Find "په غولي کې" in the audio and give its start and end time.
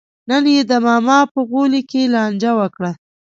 1.33-2.11